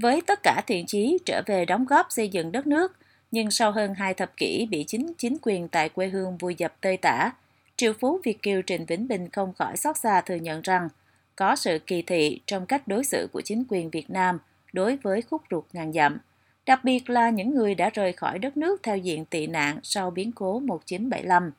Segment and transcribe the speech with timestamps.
[0.00, 2.96] Với tất cả thiện chí trở về đóng góp xây dựng đất nước,
[3.30, 6.74] nhưng sau hơn hai thập kỷ bị chính chính quyền tại quê hương vùi dập
[6.80, 7.30] tơi tả,
[7.76, 10.88] triệu phú Việt Kiều Trịnh Vĩnh Bình không khỏi xót xa thừa nhận rằng
[11.36, 14.38] có sự kỳ thị trong cách đối xử của chính quyền Việt Nam
[14.72, 16.18] đối với khúc ruột ngàn dặm,
[16.66, 20.10] đặc biệt là những người đã rời khỏi đất nước theo diện tị nạn sau
[20.10, 21.50] biến cố 1975,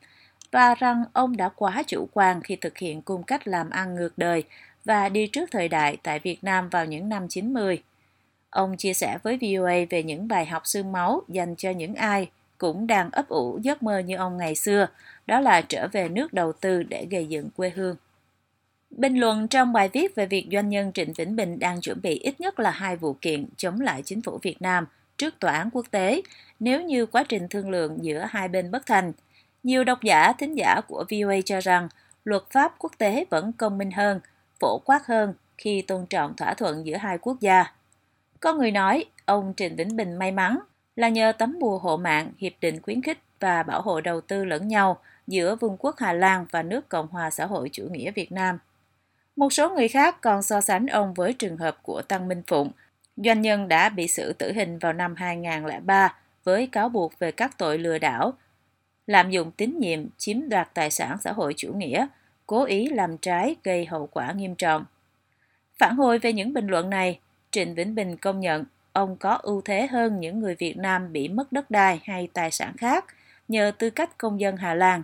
[0.50, 4.18] và rằng ông đã quá chủ quan khi thực hiện cung cách làm ăn ngược
[4.18, 4.44] đời
[4.84, 7.82] và đi trước thời đại tại Việt Nam vào những năm 90.
[8.52, 12.30] Ông chia sẻ với VOA về những bài học xương máu dành cho những ai
[12.58, 14.86] cũng đang ấp ủ giấc mơ như ông ngày xưa,
[15.26, 17.96] đó là trở về nước đầu tư để gây dựng quê hương.
[18.90, 22.18] Bình luận trong bài viết về việc doanh nhân Trịnh Vĩnh Bình đang chuẩn bị
[22.18, 24.86] ít nhất là hai vụ kiện chống lại chính phủ Việt Nam
[25.18, 26.22] trước tòa án quốc tế
[26.60, 29.12] nếu như quá trình thương lượng giữa hai bên bất thành.
[29.62, 31.88] Nhiều độc giả, thính giả của VOA cho rằng
[32.24, 34.20] luật pháp quốc tế vẫn công minh hơn,
[34.60, 37.72] phổ quát hơn khi tôn trọng thỏa thuận giữa hai quốc gia.
[38.42, 40.58] Có người nói ông Trịnh Vĩnh Bình may mắn
[40.96, 44.44] là nhờ tấm bùa hộ mạng, hiệp định khuyến khích và bảo hộ đầu tư
[44.44, 48.10] lẫn nhau giữa Vương quốc Hà Lan và nước Cộng hòa xã hội chủ nghĩa
[48.10, 48.58] Việt Nam.
[49.36, 52.70] Một số người khác còn so sánh ông với trường hợp của Tăng Minh Phụng,
[53.16, 57.58] doanh nhân đã bị xử tử hình vào năm 2003 với cáo buộc về các
[57.58, 58.32] tội lừa đảo,
[59.06, 62.06] lạm dụng tín nhiệm, chiếm đoạt tài sản xã hội chủ nghĩa,
[62.46, 64.84] cố ý làm trái gây hậu quả nghiêm trọng.
[65.78, 67.18] Phản hồi về những bình luận này,
[67.52, 71.28] Trịnh Vĩnh Bình công nhận ông có ưu thế hơn những người Việt Nam bị
[71.28, 73.04] mất đất đai hay tài sản khác
[73.48, 75.02] nhờ tư cách công dân Hà Lan.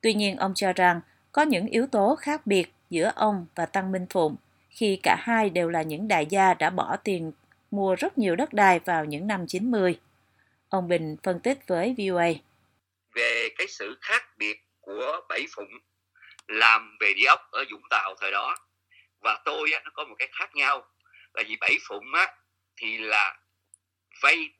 [0.00, 1.00] Tuy nhiên, ông cho rằng
[1.32, 4.36] có những yếu tố khác biệt giữa ông và Tăng Minh Phụng,
[4.70, 7.32] khi cả hai đều là những đại gia đã bỏ tiền
[7.70, 9.98] mua rất nhiều đất đai vào những năm 90.
[10.68, 12.28] Ông Bình phân tích với VOA.
[13.14, 15.70] Về cái sự khác biệt của Bảy Phụng
[16.48, 18.56] làm về địa ốc ở Vũng Tàu thời đó,
[19.20, 20.82] và tôi nó có một cái khác nhau
[21.34, 22.34] là vì Bảy Phụng á,
[22.76, 23.36] thì là
[24.22, 24.50] vay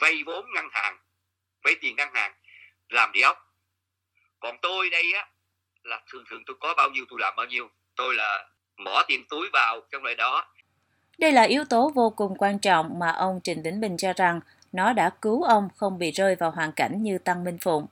[0.00, 0.98] vay vốn ngân hàng
[1.64, 2.32] vay tiền ngân hàng
[2.88, 3.38] làm địa ốc.
[4.40, 5.26] Còn tôi đây á
[5.82, 7.68] là thường thường tôi có bao nhiêu tôi làm bao nhiêu.
[7.96, 8.48] Tôi là
[8.84, 10.46] bỏ tiền túi vào trong loại đó.
[11.18, 14.40] Đây là yếu tố vô cùng quan trọng mà ông Trịnh Vĩnh Bình cho rằng
[14.72, 17.86] nó đã cứu ông không bị rơi vào hoàn cảnh như Tăng Minh Phụng.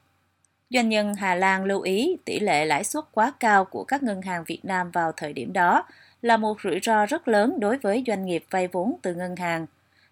[0.70, 4.22] Doanh nhân Hà Lan lưu ý tỷ lệ lãi suất quá cao của các ngân
[4.22, 5.84] hàng Việt Nam vào thời điểm đó
[6.26, 9.66] là một rủi ro rất lớn đối với doanh nghiệp vay vốn từ ngân hàng.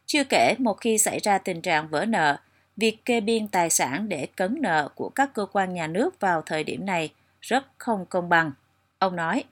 [0.07, 2.39] Chưa kể một khi xảy ra tình trạng vỡ nợ,
[2.77, 6.43] việc kê biên tài sản để cấn nợ của các cơ quan nhà nước vào
[6.43, 8.53] thời điểm này rất không công bằng.
[8.99, 9.45] Ông nói.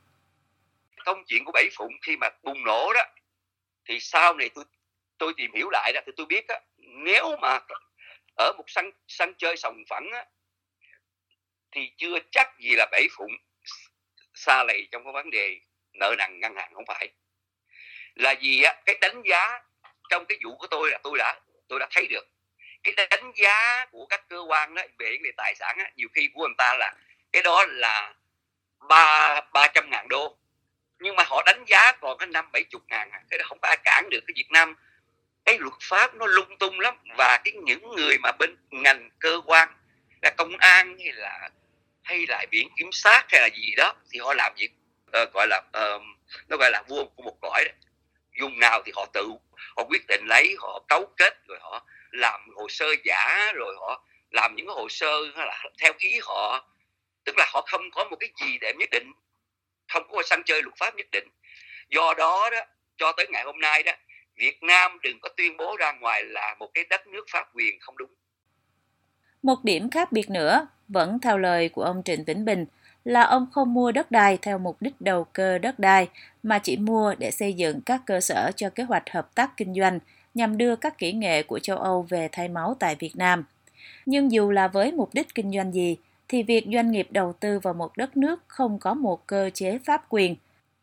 [1.05, 3.05] Công chuyện của Bảy Phụng khi mà bùng nổ đó,
[3.89, 4.65] thì sau này tôi
[5.19, 7.59] tôi tìm hiểu lại đó thì tôi biết đó, nếu mà
[8.35, 10.25] ở một sân sân chơi sòng phẳng á,
[11.73, 13.33] thì chưa chắc gì là Bảy Phụng
[14.35, 15.59] xa lầy trong cái vấn đề
[15.93, 17.09] nợ nần ngân hàng không phải.
[18.15, 19.61] Là gì á, cái đánh giá
[20.11, 22.29] trong cái vụ của tôi là tôi đã tôi đã thấy được.
[22.83, 26.31] Cái đánh giá của các cơ quan đó về về tài sản á, nhiều khi
[26.35, 26.95] của người ta là
[27.33, 28.15] cái đó là
[28.89, 30.39] ba ba trăm ngàn đô.
[30.99, 33.59] Nhưng mà họ đánh giá còn cái năm bảy chục ngàn à, cái đó không
[33.63, 34.75] ai cản được cái Việt Nam.
[35.45, 39.41] Cái luật pháp nó lung tung lắm và cái những người mà bên ngành cơ
[39.47, 39.69] quan
[40.23, 41.51] là công an hay là
[42.03, 44.71] hay là biển kiểm sát hay là gì đó thì họ làm việc
[45.23, 46.03] uh, gọi là uh,
[46.49, 47.75] nó gọi là vua của một cõi đấy
[48.41, 49.29] dùng nào thì họ tự
[49.77, 54.05] họ quyết định lấy họ cấu kết rồi họ làm hồ sơ giả rồi họ
[54.31, 56.69] làm những cái hồ sơ là theo ý họ.
[57.25, 59.13] Tức là họ không có một cái gì để nhất định
[59.89, 61.29] không có sân chơi luật pháp nhất định.
[61.91, 62.61] Do đó đó
[62.97, 63.93] cho tới ngày hôm nay đó
[64.37, 67.81] Việt Nam đừng có tuyên bố ra ngoài là một cái đất nước pháp quyền
[67.81, 68.11] không đúng.
[69.43, 72.67] Một điểm khác biệt nữa vẫn theo lời của ông Trịnh Vĩnh Bình
[73.05, 76.09] là ông không mua đất đai theo mục đích đầu cơ đất đai
[76.43, 79.75] mà chỉ mua để xây dựng các cơ sở cho kế hoạch hợp tác kinh
[79.75, 79.99] doanh
[80.35, 83.45] nhằm đưa các kỹ nghệ của châu Âu về thay máu tại Việt Nam.
[84.07, 85.97] Nhưng dù là với mục đích kinh doanh gì,
[86.29, 89.79] thì việc doanh nghiệp đầu tư vào một đất nước không có một cơ chế
[89.85, 90.37] pháp quyền,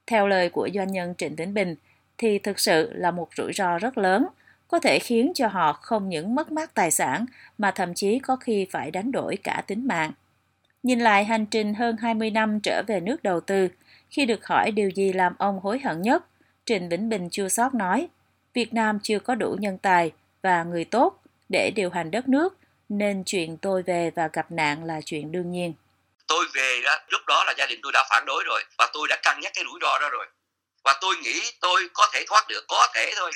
[0.07, 1.75] theo lời của doanh nhân Trịnh Vĩnh Bình,
[2.17, 4.27] thì thực sự là một rủi ro rất lớn,
[4.67, 7.25] có thể khiến cho họ không những mất mát tài sản
[7.57, 10.11] mà thậm chí có khi phải đánh đổi cả tính mạng.
[10.83, 13.67] Nhìn lại hành trình hơn 20 năm trở về nước đầu tư,
[14.09, 16.23] khi được hỏi điều gì làm ông hối hận nhất,
[16.65, 18.07] Trịnh Vĩnh Bình chua sót nói,
[18.53, 20.11] Việt Nam chưa có đủ nhân tài
[20.41, 22.57] và người tốt để điều hành đất nước,
[22.89, 25.73] nên chuyện tôi về và gặp nạn là chuyện đương nhiên.
[26.27, 29.07] Tôi về đó, lúc đó là gia đình tôi đã phản đối rồi và tôi
[29.07, 30.25] đã cân nhắc cái rủi ro đó rồi.
[30.83, 33.31] Và tôi nghĩ tôi có thể thoát được, có thể thôi.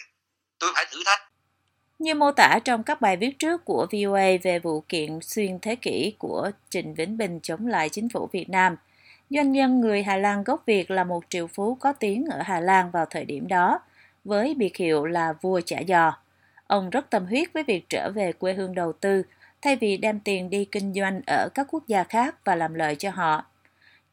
[0.60, 1.33] Tôi phải thử thách.
[2.00, 5.76] Như mô tả trong các bài viết trước của VOA về vụ kiện xuyên thế
[5.76, 8.76] kỷ của Trịnh Vĩnh Bình chống lại chính phủ Việt Nam,
[9.30, 12.60] doanh nhân người Hà Lan gốc Việt là một triệu phú có tiếng ở Hà
[12.60, 13.80] Lan vào thời điểm đó,
[14.24, 16.18] với biệt hiệu là vua chả giò.
[16.68, 19.24] Ông rất tâm huyết với việc trở về quê hương đầu tư,
[19.62, 22.96] thay vì đem tiền đi kinh doanh ở các quốc gia khác và làm lợi
[22.96, 23.46] cho họ.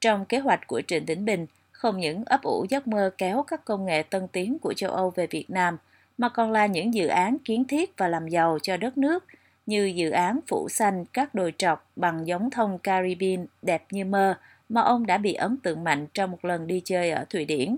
[0.01, 3.65] Trong kế hoạch của Trịnh Vĩnh Bình, không những ấp ủ giấc mơ kéo các
[3.65, 5.77] công nghệ tân tiến của châu Âu về Việt Nam,
[6.21, 9.25] mà còn là những dự án kiến thiết và làm giàu cho đất nước,
[9.67, 14.35] như dự án phủ xanh các đồi trọc bằng giống thông Caribbean đẹp như mơ
[14.69, 17.77] mà ông đã bị ấn tượng mạnh trong một lần đi chơi ở Thụy Điển.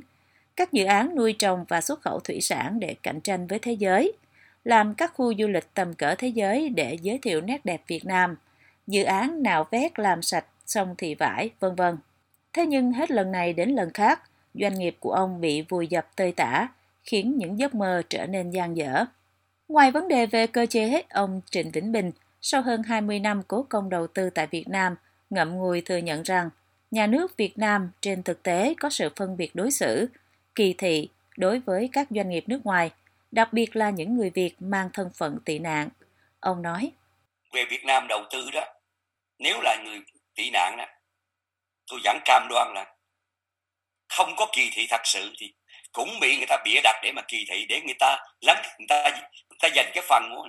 [0.57, 3.73] Các dự án nuôi trồng và xuất khẩu thủy sản để cạnh tranh với thế
[3.73, 4.13] giới,
[4.65, 8.05] làm các khu du lịch tầm cỡ thế giới để giới thiệu nét đẹp Việt
[8.05, 8.37] Nam,
[8.87, 11.97] dự án nào vét làm sạch sông thị vải, vân vân.
[12.53, 14.21] Thế nhưng hết lần này đến lần khác,
[14.55, 16.69] doanh nghiệp của ông bị vùi dập tơi tả,
[17.03, 19.05] khiến những giấc mơ trở nên gian dở.
[19.69, 23.67] Ngoài vấn đề về cơ chế, ông Trịnh Vĩnh Bình, sau hơn 20 năm cố
[23.69, 24.95] công đầu tư tại Việt Nam,
[25.31, 26.51] ngậm ngùi thừa nhận rằng
[26.91, 30.09] nhà nước Việt Nam trên thực tế có sự phân biệt đối xử,
[30.55, 32.91] kỳ thị đối với các doanh nghiệp nước ngoài,
[33.31, 35.89] đặc biệt là những người Việt mang thân phận tị nạn.
[36.41, 36.93] Ông nói,
[37.53, 38.65] Về Việt Nam đầu tư đó,
[39.39, 40.01] nếu là người
[40.35, 40.85] tị nạn đó,
[41.87, 42.95] tôi vẫn cam đoan là
[44.09, 45.55] không có kỳ thị thật sự thì
[45.93, 48.87] cũng bị người ta bịa đặt để mà kỳ thị để người ta lắng người
[48.89, 49.11] ta
[49.49, 50.45] người ta dành cái phần của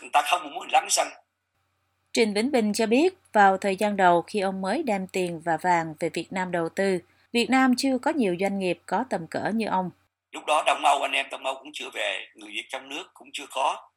[0.00, 1.08] người ta không muốn lắng xanh
[2.14, 5.56] Trình Vĩnh Bình cho biết vào thời gian đầu khi ông mới đem tiền và
[5.56, 6.98] vàng về Việt Nam đầu tư,
[7.32, 9.90] Việt Nam chưa có nhiều doanh nghiệp có tầm cỡ như ông.
[10.32, 13.04] Lúc đó Đông Âu anh em Đông Âu cũng chưa về, người Việt trong nước
[13.14, 13.90] cũng chưa có.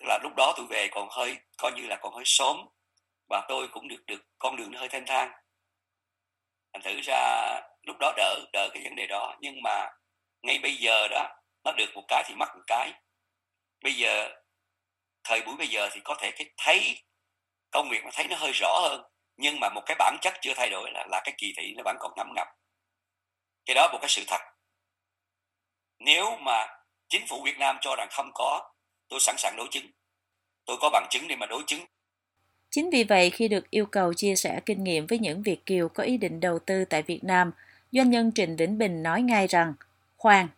[0.00, 2.56] Tức là lúc đó tôi về còn hơi coi như là còn hơi sớm
[3.28, 5.30] và tôi cũng được được con đường nó hơi thanh thang.
[6.72, 9.36] Thành thử ra lúc đó đỡ đỡ cái vấn đề đó.
[9.40, 9.86] Nhưng mà
[10.42, 11.28] ngay bây giờ đó
[11.64, 12.92] nó được một cái thì mất một cái.
[13.82, 14.28] Bây giờ
[15.24, 16.98] thời buổi bây giờ thì có thể cái thấy
[17.70, 19.02] công việc mà thấy nó hơi rõ hơn.
[19.36, 21.82] Nhưng mà một cái bản chất chưa thay đổi là là cái kỳ thị nó
[21.84, 22.48] vẫn còn ngấm ngập.
[23.66, 24.40] Cái đó một cái sự thật.
[25.98, 26.66] Nếu mà
[27.08, 28.72] chính phủ Việt Nam cho rằng không có
[29.08, 29.86] tôi sẵn sàng đối chứng.
[30.64, 31.80] Tôi có bằng chứng để mà đối chứng.
[32.70, 35.88] Chính vì vậy, khi được yêu cầu chia sẻ kinh nghiệm với những Việt Kiều
[35.88, 37.52] có ý định đầu tư tại Việt Nam,
[37.92, 39.74] doanh nhân Trịnh Vĩnh Bình nói ngay rằng,
[40.16, 40.48] khoan.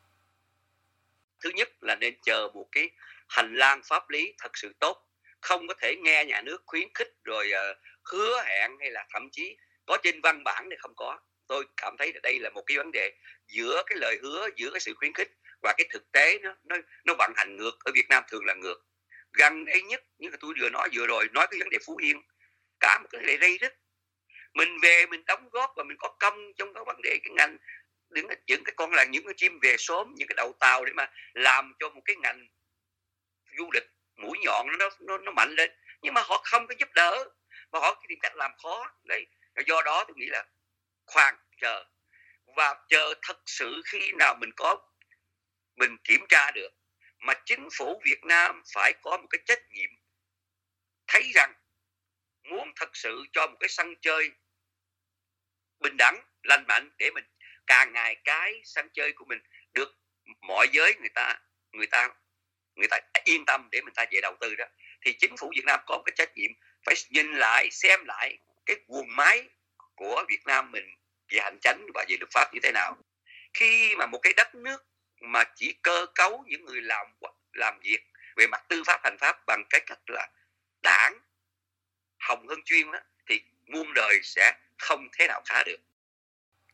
[1.40, 2.90] Thứ nhất là nên chờ một cái
[3.28, 5.08] hành lang pháp lý thật sự tốt,
[5.40, 9.28] không có thể nghe nhà nước khuyến khích rồi uh, hứa hẹn hay là thậm
[9.32, 9.56] chí
[9.86, 11.18] có trên văn bản thì không có.
[11.46, 13.12] Tôi cảm thấy là đây là một cái vấn đề
[13.48, 15.30] giữa cái lời hứa, giữa cái sự khuyến khích
[15.62, 18.54] và cái thực tế nó nó nó vận hành ngược ở Việt Nam thường là
[18.54, 18.84] ngược
[19.32, 21.96] gần đây nhất như là tôi vừa nói vừa rồi nói cái vấn đề phú
[21.96, 22.22] yên
[22.80, 23.74] cả một cái lệ dây rất
[24.54, 27.56] mình về, mình đóng góp và mình có công trong cái vấn đề, cái ngành.
[28.10, 30.92] Những những cái con là những cái chim về sớm, những cái đầu tàu để
[30.92, 32.48] mà làm cho một cái ngành
[33.58, 35.70] du lịch mũi nhọn nó nó nó mạnh lên.
[36.02, 37.24] Nhưng mà họ không có giúp đỡ
[37.72, 38.92] mà họ tìm cách làm khó.
[39.04, 39.26] Đấy.
[39.66, 40.44] Do đó tôi nghĩ là
[41.06, 41.84] khoan, chờ.
[42.56, 44.76] Và chờ thật sự khi nào mình có,
[45.76, 46.68] mình kiểm tra được
[47.18, 49.90] mà chính phủ Việt Nam phải có một cái trách nhiệm,
[51.06, 51.52] thấy rằng
[52.42, 54.30] muốn thật sự cho một cái sân chơi
[55.82, 57.24] bình đẳng, lành mạnh để mình
[57.66, 59.38] càng ngày cái sân chơi của mình
[59.74, 59.94] được
[60.40, 61.38] mọi giới người ta
[61.72, 62.08] người ta
[62.74, 64.64] người ta yên tâm để mình ta về đầu tư đó.
[65.04, 66.50] Thì chính phủ Việt Nam có một cái trách nhiệm
[66.86, 69.48] phải nhìn lại, xem lại cái guồng máy
[69.94, 70.84] của Việt Nam mình
[71.28, 72.96] về hành chánh và về luật pháp như thế nào.
[73.54, 74.84] Khi mà một cái đất nước
[75.20, 77.06] mà chỉ cơ cấu những người làm
[77.52, 78.00] làm việc
[78.36, 80.28] về mặt tư pháp, hành pháp bằng cái cách là
[80.82, 81.18] đảng,
[82.18, 85.76] hồng hơn chuyên đó, thì muôn đời sẽ không thế nào khá được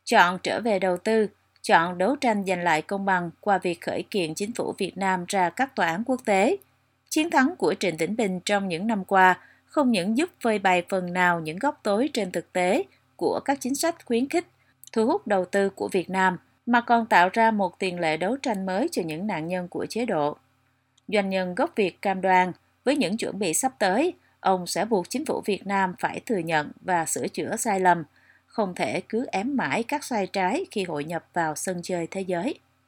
[0.05, 1.27] chọn trở về đầu tư
[1.61, 5.25] chọn đấu tranh giành lại công bằng qua việc khởi kiện chính phủ Việt Nam
[5.27, 6.57] ra các tòa án quốc tế.
[7.09, 10.83] Chiến thắng của Trịnh Tĩnh Bình trong những năm qua không những giúp phơi bày
[10.89, 12.83] phần nào những góc tối trên thực tế
[13.15, 14.45] của các chính sách khuyến khích,
[14.93, 16.37] thu hút đầu tư của Việt Nam–
[16.69, 19.85] mà còn tạo ra một tiền lệ đấu tranh mới cho những nạn nhân của
[19.89, 20.37] chế độ.
[21.07, 22.51] Doanh nhân gốc Việt cam đoan,
[22.83, 26.37] với những chuẩn bị sắp tới, ông sẽ buộc chính phủ Việt Nam phải thừa
[26.37, 28.03] nhận và sửa chữa sai lầm,
[28.45, 32.21] không thể cứ ém mãi các sai trái khi hội nhập vào sân chơi thế
[32.21, 32.59] giới.